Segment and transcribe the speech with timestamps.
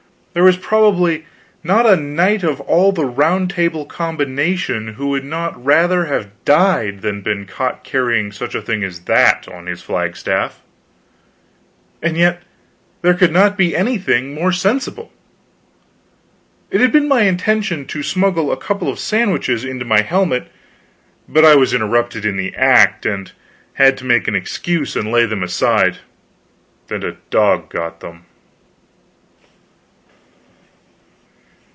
[0.33, 1.25] There was probably
[1.61, 7.01] not a knight of all the Round Table combination who would not rather have died
[7.01, 10.61] than been caught carrying such a thing as that on his flagstaff.
[12.01, 12.41] And yet
[13.01, 15.11] there could not be anything more sensible.
[16.69, 20.49] It had been my intention to smuggle a couple of sandwiches into my helmet,
[21.27, 23.33] but I was interrupted in the act, and
[23.73, 25.97] had to make an excuse and lay them aside,
[26.89, 28.27] and a dog got them.